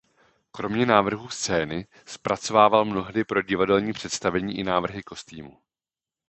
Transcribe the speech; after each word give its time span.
Kromě 0.51 0.85
návrhů 0.85 1.29
scény 1.29 1.87
zpracovával 2.05 2.85
mnohdy 2.85 3.23
pro 3.23 3.41
divadelní 3.41 3.93
představení 3.93 4.57
i 4.57 4.63
návrhy 4.63 5.03
kostýmů. 5.03 5.59